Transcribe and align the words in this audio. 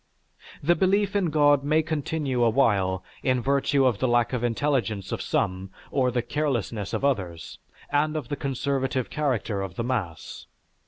The 0.63 0.73
belief 0.75 1.15
in 1.15 1.27
God 1.27 1.63
may 1.63 1.83
continue 1.83 2.41
awhile 2.43 3.03
in 3.21 3.39
virtue 3.39 3.85
of 3.85 3.99
the 3.99 4.07
lack 4.07 4.33
of 4.33 4.43
intelligence 4.43 5.11
of 5.11 5.21
some, 5.21 5.69
of 5.93 6.15
the 6.15 6.23
carelessness 6.23 6.91
of 6.91 7.05
others, 7.05 7.59
and 7.91 8.17
of 8.17 8.29
the 8.29 8.35
conservative 8.35 9.11
character 9.11 9.61
of 9.61 9.75
the 9.75 9.83
mass. 9.83 10.47